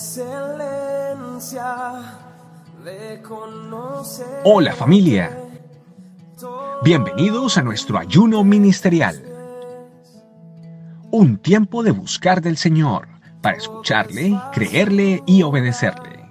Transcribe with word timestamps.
excelencia 0.00 1.76
de 2.82 3.20
conocer. 3.20 4.40
Hola 4.44 4.72
familia. 4.72 5.38
Bienvenidos 6.82 7.58
a 7.58 7.62
nuestro 7.62 7.98
ayuno 7.98 8.42
ministerial. 8.42 9.22
Un 11.10 11.36
tiempo 11.36 11.82
de 11.82 11.90
buscar 11.90 12.40
del 12.40 12.56
Señor 12.56 13.08
para 13.42 13.58
escucharle, 13.58 14.40
creerle 14.54 15.22
y 15.26 15.42
obedecerle. 15.42 16.24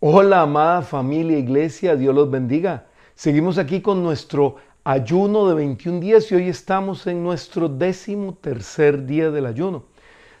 Hola 0.00 0.40
amada 0.40 0.82
familia 0.82 1.38
iglesia, 1.38 1.94
Dios 1.94 2.12
los 2.12 2.28
bendiga. 2.28 2.86
Seguimos 3.14 3.58
aquí 3.58 3.80
con 3.80 4.02
nuestro 4.02 4.56
ayuno 4.86 5.48
de 5.48 5.56
21 5.56 5.98
días 5.98 6.30
y 6.30 6.36
hoy 6.36 6.48
estamos 6.48 7.08
en 7.08 7.20
nuestro 7.20 7.68
décimo 7.68 8.34
tercer 8.34 9.04
día 9.04 9.32
del 9.32 9.46
ayuno. 9.46 9.86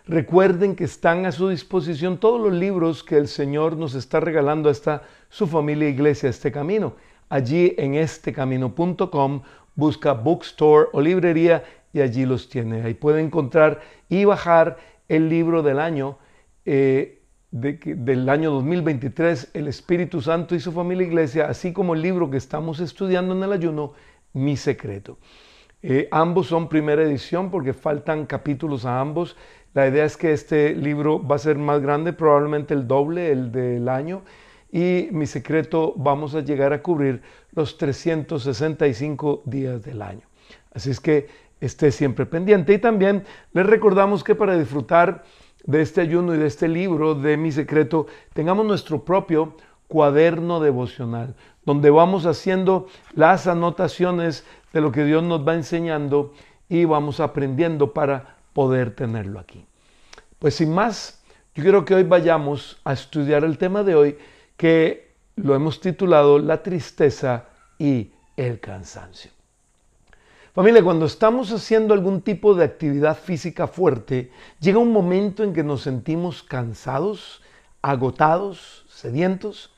Recuerden 0.06 0.76
que 0.76 0.84
están 0.84 1.26
a 1.26 1.32
su 1.32 1.48
disposición 1.48 2.18
todos 2.18 2.40
los 2.40 2.52
libros 2.52 3.02
que 3.02 3.16
el 3.16 3.26
Señor 3.26 3.76
nos 3.76 3.96
está 3.96 4.20
regalando 4.20 4.70
hasta 4.70 5.02
su 5.30 5.48
familia 5.48 5.88
iglesia, 5.88 6.30
este 6.30 6.52
camino. 6.52 6.94
Allí 7.28 7.74
en 7.76 7.96
estecamino.com 7.96 9.42
busca 9.74 10.12
bookstore 10.12 10.90
o 10.92 11.00
librería 11.00 11.64
y 11.92 12.00
allí 12.00 12.24
los 12.24 12.48
tiene. 12.48 12.82
Ahí 12.82 12.94
puede 12.94 13.22
encontrar 13.22 13.80
y 14.08 14.26
bajar 14.26 14.76
el 15.08 15.28
libro 15.28 15.64
del 15.64 15.80
año. 15.80 16.18
Eh, 16.64 17.14
del 17.50 18.28
año 18.28 18.50
2023, 18.50 19.50
el 19.54 19.68
Espíritu 19.68 20.20
Santo 20.20 20.54
y 20.54 20.60
su 20.60 20.72
familia 20.72 21.06
iglesia, 21.06 21.46
así 21.48 21.72
como 21.72 21.94
el 21.94 22.02
libro 22.02 22.28
que 22.28 22.36
estamos 22.36 22.80
estudiando 22.80 23.34
en 23.34 23.42
el 23.42 23.52
ayuno, 23.52 23.94
Mi 24.36 24.56
Secreto. 24.56 25.18
Eh, 25.82 26.08
ambos 26.10 26.48
son 26.48 26.68
primera 26.68 27.02
edición 27.02 27.50
porque 27.50 27.72
faltan 27.72 28.26
capítulos 28.26 28.84
a 28.84 29.00
ambos. 29.00 29.36
La 29.72 29.88
idea 29.88 30.04
es 30.04 30.16
que 30.16 30.32
este 30.32 30.74
libro 30.74 31.26
va 31.26 31.36
a 31.36 31.38
ser 31.38 31.56
más 31.56 31.80
grande, 31.80 32.12
probablemente 32.12 32.74
el 32.74 32.86
doble, 32.86 33.32
el 33.32 33.50
del 33.50 33.88
año. 33.88 34.22
Y 34.70 35.08
Mi 35.10 35.26
Secreto 35.26 35.94
vamos 35.96 36.34
a 36.34 36.40
llegar 36.40 36.74
a 36.74 36.82
cubrir 36.82 37.22
los 37.52 37.78
365 37.78 39.42
días 39.46 39.82
del 39.82 40.02
año. 40.02 40.26
Así 40.72 40.90
es 40.90 41.00
que 41.00 41.28
esté 41.60 41.90
siempre 41.90 42.26
pendiente. 42.26 42.74
Y 42.74 42.78
también 42.78 43.24
les 43.54 43.64
recordamos 43.64 44.22
que 44.22 44.34
para 44.34 44.58
disfrutar 44.58 45.24
de 45.64 45.80
este 45.80 46.02
ayuno 46.02 46.34
y 46.34 46.38
de 46.38 46.46
este 46.46 46.68
libro 46.68 47.14
de 47.14 47.38
mi 47.38 47.52
secreto, 47.52 48.06
tengamos 48.34 48.66
nuestro 48.66 49.02
propio 49.02 49.56
cuaderno 49.88 50.60
devocional, 50.60 51.34
donde 51.66 51.90
vamos 51.90 52.24
haciendo 52.24 52.86
las 53.14 53.46
anotaciones 53.46 54.46
de 54.72 54.80
lo 54.80 54.90
que 54.90 55.04
Dios 55.04 55.22
nos 55.22 55.46
va 55.46 55.54
enseñando 55.54 56.32
y 56.68 56.86
vamos 56.86 57.20
aprendiendo 57.20 57.92
para 57.92 58.36
poder 58.54 58.94
tenerlo 58.94 59.38
aquí. 59.38 59.66
Pues 60.38 60.54
sin 60.54 60.72
más, 60.72 61.22
yo 61.54 61.62
quiero 61.62 61.84
que 61.84 61.94
hoy 61.94 62.04
vayamos 62.04 62.78
a 62.84 62.94
estudiar 62.94 63.44
el 63.44 63.58
tema 63.58 63.82
de 63.82 63.94
hoy 63.94 64.18
que 64.56 65.14
lo 65.36 65.54
hemos 65.54 65.80
titulado 65.80 66.38
La 66.38 66.62
tristeza 66.62 67.44
y 67.78 68.12
el 68.36 68.60
cansancio. 68.60 69.30
Familia, 70.54 70.82
cuando 70.82 71.04
estamos 71.04 71.52
haciendo 71.52 71.92
algún 71.92 72.22
tipo 72.22 72.54
de 72.54 72.64
actividad 72.64 73.18
física 73.18 73.66
fuerte, 73.66 74.30
llega 74.58 74.78
un 74.78 74.90
momento 74.90 75.44
en 75.44 75.52
que 75.52 75.62
nos 75.62 75.82
sentimos 75.82 76.42
cansados, 76.42 77.42
agotados, 77.82 78.86
sedientos. 78.88 79.70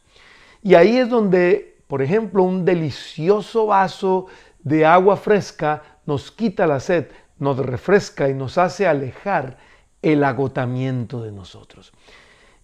Y 0.62 0.77
ahí 0.77 0.97
es 0.97 1.08
donde, 1.08 1.77
por 1.89 2.03
ejemplo, 2.03 2.42
un 2.44 2.64
delicioso 2.64 3.67
vaso 3.67 4.27
de 4.61 4.86
agua 4.86 5.17
fresca 5.17 5.83
nos 6.06 6.30
quita 6.30 6.67
la 6.67 6.80
sed, 6.80 7.06
nos 7.39 7.58
refresca 7.58 8.29
y 8.29 8.35
nos 8.35 8.58
hace 8.58 8.86
alejar 8.86 9.57
el 10.02 10.23
agotamiento 10.23 11.23
de 11.23 11.33
nosotros. 11.33 11.92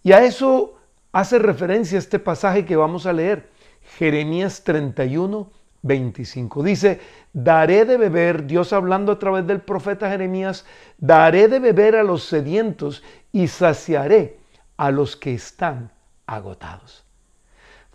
Y 0.03 0.11
a 0.11 0.23
eso 0.23 0.75
hace 1.11 1.39
referencia 1.39 1.97
este 1.97 2.19
pasaje 2.19 2.65
que 2.65 2.75
vamos 2.75 3.05
a 3.05 3.13
leer, 3.13 3.49
Jeremías 3.97 4.63
31, 4.63 5.49
25. 5.81 6.63
Dice, 6.63 6.99
daré 7.33 7.85
de 7.85 7.97
beber, 7.97 8.45
Dios 8.45 8.73
hablando 8.73 9.13
a 9.13 9.19
través 9.19 9.47
del 9.47 9.61
profeta 9.61 10.09
Jeremías, 10.09 10.65
daré 10.97 11.47
de 11.47 11.59
beber 11.59 11.95
a 11.95 12.03
los 12.03 12.23
sedientos 12.23 13.03
y 13.31 13.47
saciaré 13.47 14.39
a 14.77 14.91
los 14.91 15.15
que 15.15 15.33
están 15.33 15.91
agotados. 16.25 17.04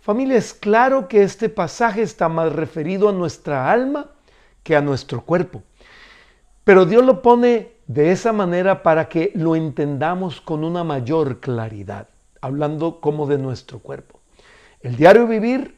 Familia, 0.01 0.37
es 0.37 0.55
claro 0.55 1.07
que 1.07 1.21
este 1.21 1.47
pasaje 1.47 2.01
está 2.01 2.27
más 2.27 2.51
referido 2.51 3.07
a 3.07 3.13
nuestra 3.13 3.71
alma 3.71 4.07
que 4.63 4.75
a 4.75 4.81
nuestro 4.81 5.21
cuerpo. 5.21 5.61
Pero 6.63 6.87
Dios 6.87 7.05
lo 7.05 7.21
pone 7.21 7.73
de 7.85 8.11
esa 8.11 8.33
manera 8.33 8.81
para 8.81 9.07
que 9.07 9.31
lo 9.35 9.55
entendamos 9.55 10.41
con 10.41 10.63
una 10.63 10.83
mayor 10.83 11.39
claridad, 11.39 12.07
hablando 12.41 12.99
como 12.99 13.27
de 13.27 13.37
nuestro 13.37 13.77
cuerpo. 13.77 14.19
El 14.79 14.95
diario 14.95 15.27
vivir 15.27 15.77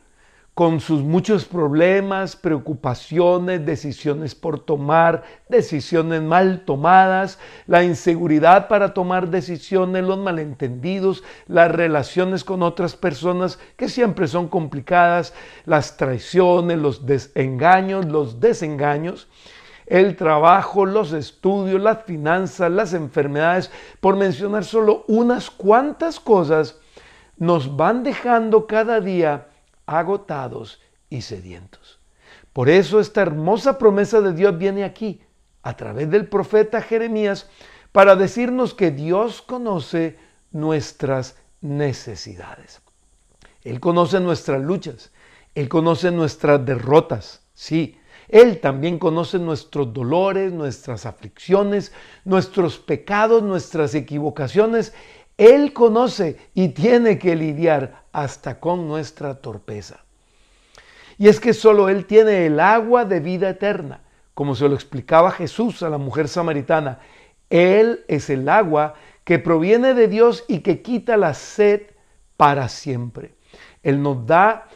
con 0.53 0.79
sus 0.79 1.01
muchos 1.01 1.45
problemas, 1.45 2.35
preocupaciones, 2.35 3.65
decisiones 3.65 4.35
por 4.35 4.59
tomar, 4.59 5.23
decisiones 5.49 6.21
mal 6.21 6.63
tomadas, 6.63 7.39
la 7.65 7.83
inseguridad 7.83 8.67
para 8.67 8.93
tomar 8.93 9.29
decisiones, 9.29 10.03
los 10.03 10.19
malentendidos, 10.19 11.23
las 11.47 11.71
relaciones 11.71 12.43
con 12.43 12.61
otras 12.61 12.95
personas 12.95 13.57
que 13.75 13.89
siempre 13.89 14.27
son 14.27 14.47
complicadas, 14.47 15.33
las 15.65 15.97
traiciones, 15.97 16.77
los 16.77 17.03
desengaños, 17.07 18.05
los 18.05 18.39
desengaños, 18.39 19.27
el 19.87 20.15
trabajo, 20.15 20.85
los 20.85 21.13
estudios, 21.13 21.81
las 21.81 22.03
finanzas, 22.03 22.69
las 22.71 22.93
enfermedades, 22.93 23.71
por 23.99 24.15
mencionar 24.17 24.65
solo 24.65 25.03
unas 25.07 25.49
cuantas 25.49 26.19
cosas, 26.19 26.79
nos 27.37 27.75
van 27.75 28.03
dejando 28.03 28.67
cada 28.67 29.01
día 29.01 29.47
agotados 29.85 30.81
y 31.09 31.21
sedientos. 31.21 31.99
Por 32.53 32.69
eso 32.69 32.99
esta 32.99 33.21
hermosa 33.21 33.77
promesa 33.77 34.21
de 34.21 34.33
Dios 34.33 34.57
viene 34.57 34.83
aquí, 34.83 35.21
a 35.61 35.75
través 35.75 36.09
del 36.09 36.27
profeta 36.27 36.81
Jeremías, 36.81 37.49
para 37.91 38.15
decirnos 38.15 38.73
que 38.73 38.91
Dios 38.91 39.41
conoce 39.41 40.17
nuestras 40.51 41.37
necesidades. 41.61 42.81
Él 43.63 43.79
conoce 43.79 44.19
nuestras 44.19 44.61
luchas, 44.61 45.11
Él 45.55 45.69
conoce 45.69 46.11
nuestras 46.11 46.65
derrotas, 46.65 47.41
sí. 47.53 47.97
Él 48.27 48.59
también 48.59 48.99
conoce 48.99 49.37
nuestros 49.37 49.93
dolores, 49.93 50.51
nuestras 50.51 51.05
aflicciones, 51.05 51.91
nuestros 52.25 52.79
pecados, 52.79 53.43
nuestras 53.43 53.93
equivocaciones. 53.95 54.93
Él 55.37 55.73
conoce 55.73 56.37
y 56.53 56.69
tiene 56.69 57.19
que 57.19 57.35
lidiar 57.35 58.02
hasta 58.13 58.59
con 58.59 58.87
nuestra 58.87 59.35
torpeza. 59.35 60.05
Y 61.17 61.27
es 61.27 61.39
que 61.39 61.53
solo 61.53 61.89
Él 61.89 62.05
tiene 62.05 62.45
el 62.45 62.59
agua 62.59 63.05
de 63.05 63.19
vida 63.19 63.49
eterna, 63.49 64.01
como 64.33 64.55
se 64.55 64.67
lo 64.67 64.75
explicaba 64.75 65.31
Jesús 65.31 65.83
a 65.83 65.89
la 65.89 65.97
mujer 65.97 66.27
samaritana. 66.27 66.99
Él 67.49 68.05
es 68.07 68.29
el 68.29 68.47
agua 68.47 68.95
que 69.23 69.39
proviene 69.39 69.93
de 69.93 70.07
Dios 70.07 70.45
y 70.47 70.59
que 70.59 70.81
quita 70.81 71.17
la 71.17 71.33
sed 71.33 71.81
para 72.37 72.67
siempre. 72.67 73.35
Él 73.83 74.01
nos 74.01 74.25
da 74.25 74.67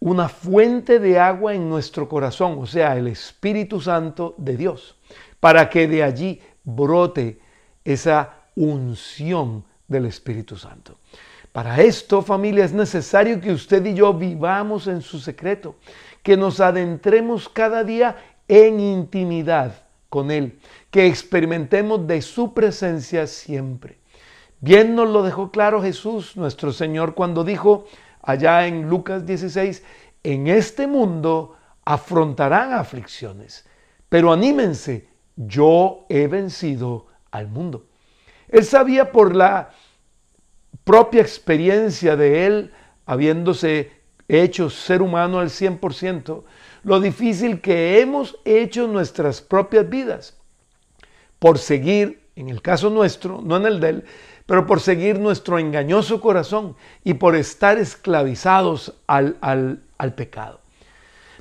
una 0.00 0.28
fuente 0.28 0.98
de 0.98 1.18
agua 1.18 1.54
en 1.54 1.68
nuestro 1.68 2.08
corazón, 2.08 2.56
o 2.58 2.66
sea, 2.66 2.96
el 2.96 3.06
Espíritu 3.06 3.80
Santo 3.80 4.34
de 4.38 4.56
Dios, 4.56 4.96
para 5.40 5.68
que 5.68 5.86
de 5.86 6.02
allí 6.02 6.40
brote 6.64 7.40
esa 7.84 8.34
unción 8.54 9.64
del 9.88 10.06
Espíritu 10.06 10.56
Santo. 10.56 10.98
Para 11.52 11.80
esto, 11.80 12.22
familia, 12.22 12.64
es 12.64 12.72
necesario 12.72 13.40
que 13.40 13.52
usted 13.52 13.84
y 13.84 13.94
yo 13.94 14.14
vivamos 14.14 14.86
en 14.86 15.02
su 15.02 15.18
secreto, 15.18 15.74
que 16.22 16.36
nos 16.36 16.60
adentremos 16.60 17.48
cada 17.48 17.82
día 17.82 18.16
en 18.46 18.78
intimidad 18.78 19.82
con 20.08 20.30
Él, 20.30 20.60
que 20.90 21.06
experimentemos 21.06 22.06
de 22.06 22.22
su 22.22 22.54
presencia 22.54 23.26
siempre. 23.26 23.98
Bien 24.60 24.94
nos 24.94 25.08
lo 25.08 25.22
dejó 25.22 25.50
claro 25.50 25.82
Jesús, 25.82 26.36
nuestro 26.36 26.72
Señor, 26.72 27.14
cuando 27.14 27.42
dijo 27.42 27.86
allá 28.22 28.66
en 28.66 28.88
Lucas 28.88 29.26
16, 29.26 29.82
en 30.22 30.46
este 30.46 30.86
mundo 30.86 31.56
afrontarán 31.84 32.74
aflicciones, 32.74 33.66
pero 34.08 34.32
anímense, 34.32 35.08
yo 35.34 36.04
he 36.08 36.26
vencido 36.26 37.06
al 37.30 37.48
mundo. 37.48 37.86
Él 38.48 38.64
sabía 38.64 39.10
por 39.10 39.34
la 39.34 39.70
propia 40.90 41.22
experiencia 41.22 42.16
de 42.16 42.46
él, 42.46 42.72
habiéndose 43.06 43.92
hecho 44.26 44.68
ser 44.70 45.02
humano 45.02 45.38
al 45.38 45.48
100%, 45.48 46.42
lo 46.82 46.98
difícil 46.98 47.60
que 47.60 48.00
hemos 48.00 48.40
hecho 48.44 48.88
nuestras 48.88 49.40
propias 49.40 49.88
vidas 49.88 50.36
por 51.38 51.58
seguir, 51.58 52.28
en 52.34 52.48
el 52.48 52.60
caso 52.60 52.90
nuestro, 52.90 53.40
no 53.40 53.58
en 53.58 53.66
el 53.66 53.78
de 53.78 53.88
él, 53.88 54.04
pero 54.46 54.66
por 54.66 54.80
seguir 54.80 55.20
nuestro 55.20 55.60
engañoso 55.60 56.20
corazón 56.20 56.74
y 57.04 57.14
por 57.14 57.36
estar 57.36 57.78
esclavizados 57.78 58.94
al, 59.06 59.36
al, 59.42 59.84
al 59.96 60.14
pecado. 60.14 60.60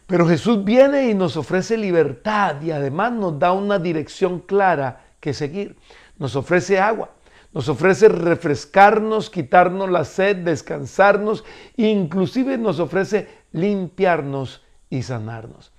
Pero 0.06 0.28
Jesús 0.28 0.64
viene 0.64 1.10
y 1.10 1.16
nos 1.16 1.38
ofrece 1.38 1.76
libertad 1.76 2.62
y 2.62 2.70
además 2.70 3.14
nos 3.14 3.40
da 3.40 3.52
una 3.52 3.80
dirección 3.80 4.42
clara 4.42 5.06
que 5.20 5.34
seguir. 5.34 5.76
Nos 6.20 6.36
ofrece 6.36 6.80
agua, 6.80 7.10
nos 7.52 7.68
ofrece 7.68 8.10
refrescarnos, 8.10 9.30
quitarnos 9.30 9.90
la 9.90 10.06
sed, 10.06 10.38
descansarnos, 10.38 11.44
inclusive 11.78 12.58
nos 12.58 12.80
ofrece 12.80 13.28
limpiarnos 13.52 14.64
y 14.90 15.02
sanarnos. 15.02 15.72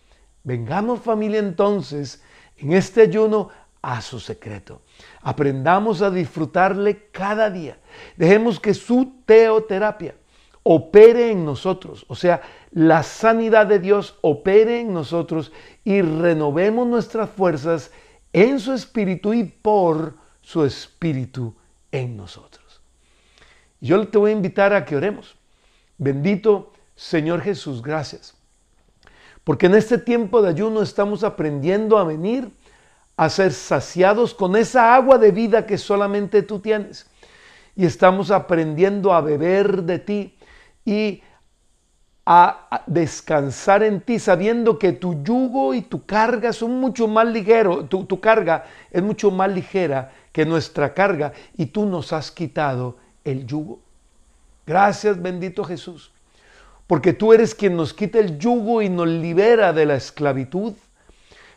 Vengamos 0.42 1.00
familia 1.00 1.38
entonces 1.38 2.22
en 2.56 2.72
este 2.72 3.02
ayuno 3.02 3.50
a 3.82 4.00
su 4.00 4.18
secreto. 4.18 4.82
Aprendamos 5.22 6.02
a 6.02 6.10
disfrutarle 6.10 7.08
cada 7.10 7.50
día. 7.50 7.78
Dejemos 8.16 8.58
que 8.58 8.74
su 8.74 9.22
teoterapia 9.24 10.16
opere 10.62 11.30
en 11.30 11.44
nosotros, 11.44 12.04
o 12.08 12.14
sea, 12.14 12.42
la 12.70 13.02
sanidad 13.02 13.66
de 13.66 13.78
Dios 13.78 14.18
opere 14.20 14.80
en 14.80 14.92
nosotros 14.92 15.52
y 15.84 16.02
renovemos 16.02 16.86
nuestras 16.86 17.30
fuerzas 17.30 17.90
en 18.32 18.60
su 18.60 18.74
espíritu 18.74 19.32
y 19.32 19.44
por 19.44 20.14
su 20.42 20.64
espíritu 20.64 21.54
en 21.92 22.16
nosotros. 22.16 22.80
Yo 23.80 24.06
te 24.08 24.18
voy 24.18 24.30
a 24.30 24.34
invitar 24.34 24.72
a 24.72 24.84
que 24.84 24.96
oremos. 24.96 25.36
Bendito 25.98 26.72
Señor 27.00 27.40
Jesús, 27.40 27.80
gracias. 27.80 28.34
Porque 29.42 29.66
en 29.66 29.74
este 29.74 29.96
tiempo 29.96 30.42
de 30.42 30.50
ayuno 30.50 30.82
estamos 30.82 31.24
aprendiendo 31.24 31.96
a 31.96 32.04
venir 32.04 32.50
a 33.16 33.30
ser 33.30 33.54
saciados 33.54 34.34
con 34.34 34.54
esa 34.54 34.94
agua 34.94 35.16
de 35.16 35.30
vida 35.30 35.64
que 35.64 35.78
solamente 35.78 36.42
tú 36.42 36.60
tienes. 36.60 37.06
Y 37.74 37.86
estamos 37.86 38.30
aprendiendo 38.30 39.14
a 39.14 39.22
beber 39.22 39.82
de 39.84 39.98
ti 39.98 40.36
y 40.84 41.22
a 42.26 42.82
descansar 42.86 43.82
en 43.82 44.02
ti, 44.02 44.18
sabiendo 44.18 44.78
que 44.78 44.92
tu 44.92 45.24
yugo 45.24 45.72
y 45.72 45.80
tu 45.80 46.04
carga 46.04 46.52
son 46.52 46.78
mucho 46.78 47.08
más 47.08 47.26
ligeros, 47.26 47.88
tu, 47.88 48.04
tu 48.04 48.20
carga 48.20 48.66
es 48.90 49.02
mucho 49.02 49.30
más 49.30 49.50
ligera 49.50 50.12
que 50.32 50.46
nuestra 50.46 50.94
carga 50.94 51.32
y 51.56 51.66
tú 51.66 51.86
nos 51.86 52.12
has 52.12 52.30
quitado 52.30 52.96
el 53.24 53.46
yugo. 53.46 53.80
Gracias 54.66 55.20
bendito 55.20 55.64
Jesús, 55.64 56.12
porque 56.86 57.12
tú 57.12 57.32
eres 57.32 57.54
quien 57.54 57.76
nos 57.76 57.92
quita 57.92 58.18
el 58.18 58.38
yugo 58.38 58.82
y 58.82 58.88
nos 58.88 59.08
libera 59.08 59.72
de 59.72 59.86
la 59.86 59.96
esclavitud 59.96 60.74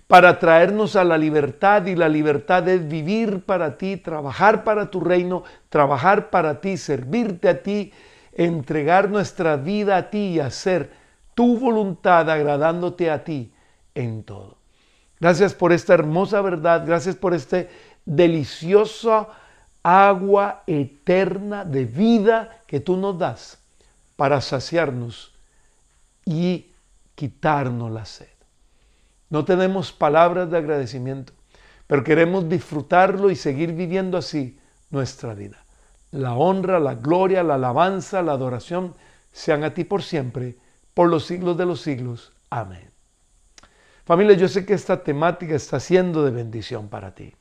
para 0.08 0.38
traernos 0.40 0.96
a 0.96 1.04
la 1.04 1.18
libertad 1.18 1.86
y 1.86 1.96
la 1.96 2.10
libertad 2.10 2.68
es 2.68 2.88
vivir 2.88 3.46
para 3.46 3.78
ti, 3.78 3.98
trabajar 3.98 4.64
para 4.64 4.92
tu 4.92 5.00
reino, 5.00 5.44
trabajar 5.70 6.30
para 6.30 6.62
ti, 6.62 6.78
servirte 6.78 7.50
a 7.50 7.64
ti, 7.64 7.94
entregar 8.34 9.10
nuestra 9.10 9.56
vida 9.56 9.98
a 9.98 10.10
ti 10.10 10.34
y 10.34 10.40
hacer 10.40 10.92
tu 11.34 11.58
voluntad 11.58 12.30
agradándote 12.30 13.10
a 13.10 13.24
ti 13.24 13.54
en 13.96 14.24
todo. 14.24 14.58
Gracias 15.20 15.54
por 15.54 15.72
esta 15.72 15.94
hermosa 15.94 16.42
verdad, 16.42 16.84
gracias 16.86 17.16
por 17.16 17.34
este 17.34 17.70
deliciosa 18.06 19.28
agua 19.84 20.64
eterna 20.68 21.66
de 21.66 21.86
vida 21.86 22.62
que 22.68 22.80
tú 22.80 22.98
nos 22.98 23.18
das 23.18 23.60
para 24.16 24.42
saciarnos 24.42 25.34
y 26.26 26.72
quitarnos 27.16 27.92
la 27.92 28.06
sed. 28.06 28.28
No 29.30 29.46
tenemos 29.46 29.92
palabras 29.92 30.50
de 30.50 30.58
agradecimiento, 30.58 31.34
pero 31.88 32.04
queremos 32.04 32.48
disfrutarlo 32.48 33.30
y 33.30 33.36
seguir 33.36 33.74
viviendo 33.74 34.18
así 34.18 34.60
nuestra 34.90 35.34
vida. 35.34 35.64
La 36.12 36.34
honra, 36.34 36.80
la 36.80 36.96
gloria, 36.96 37.44
la 37.44 37.56
alabanza, 37.56 38.22
la 38.22 38.34
adoración 38.34 38.96
sean 39.32 39.64
a 39.64 39.74
ti 39.74 39.84
por 39.84 40.04
siempre, 40.04 40.56
por 40.94 41.10
los 41.10 41.26
siglos 41.26 41.58
de 41.58 41.66
los 41.66 41.82
siglos. 41.82 42.32
Amén. 42.50 42.94
Familia, 44.06 44.36
yo 44.36 44.48
sé 44.48 44.66
que 44.66 44.74
esta 44.74 45.04
temática 45.04 45.56
está 45.56 45.80
siendo 45.80 46.24
de 46.24 46.32
bendición 46.32 46.88
para 46.88 47.16
ti. 47.16 47.34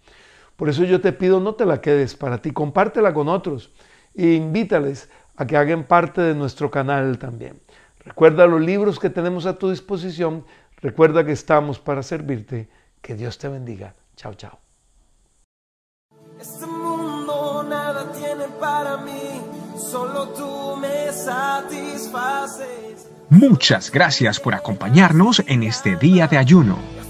Por 0.57 0.69
eso 0.69 0.85
yo 0.85 1.01
te 1.01 1.13
pido, 1.13 1.41
no 1.41 1.55
te 1.55 1.67
la 1.67 1.81
quedes 1.81 2.15
para 2.15 2.39
ti, 2.39 2.53
compártela 2.53 3.13
con 3.15 3.29
otros 3.29 3.73
e 4.15 4.33
invítales 4.33 5.09
a 5.37 5.47
que 5.47 5.57
hagan 5.57 5.85
parte 5.85 6.21
de 6.21 6.35
nuestro 6.35 6.71
canal 6.71 7.19
también. 7.19 7.61
Recuerda 8.05 8.47
los 8.47 8.61
libros 8.61 8.99
que 8.99 9.11
tenemos 9.11 9.47
a 9.47 9.59
tu 9.59 9.71
disposición 9.71 10.45
Recuerda 10.83 11.25
que 11.25 11.33
estamos 11.33 11.79
para 11.79 12.03
servirte. 12.03 12.69
Que 13.01 13.15
Dios 13.15 13.39
te 13.39 13.49
bendiga. 13.49 13.95
Chao, 14.17 14.35
chao. 14.35 14.59
Este 16.41 16.67
mundo 16.67 17.65
nada 17.69 18.11
tiene 18.11 18.49
para 18.61 18.97
mí, 18.97 19.41
solo 19.79 20.29
tú 20.31 20.77
me 20.77 21.13
satisfaces. 21.13 23.09
Muchas 23.31 23.93
gracias 23.93 24.41
por 24.41 24.55
acompañarnos 24.55 25.41
en 25.47 25.63
este 25.63 25.95
día 25.97 26.27
de 26.27 26.39
ayuno. 26.39 27.02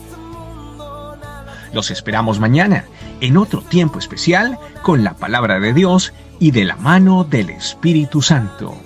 Los 1.73 1.91
esperamos 1.91 2.39
mañana 2.39 2.85
en 3.21 3.37
otro 3.37 3.63
tiempo 3.63 3.99
especial 3.99 4.59
con 4.83 5.05
la 5.05 5.15
palabra 5.15 5.59
de 5.61 5.73
Dios 5.73 6.13
y 6.39 6.51
de 6.51 6.65
la 6.65 6.77
mano 6.77 7.25
del 7.25 7.51
Espíritu 7.51 8.21
Santo. 8.21 8.77